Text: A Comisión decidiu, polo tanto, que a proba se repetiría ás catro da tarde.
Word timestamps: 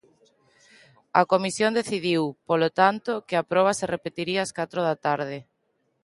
A 1.19 1.21
Comisión 1.31 1.71
decidiu, 1.79 2.23
polo 2.49 2.69
tanto, 2.79 3.11
que 3.27 3.35
a 3.37 3.45
proba 3.51 3.77
se 3.79 3.89
repetiría 3.95 4.43
ás 4.45 4.51
catro 4.59 4.79
da 4.87 4.95
tarde. 5.05 5.37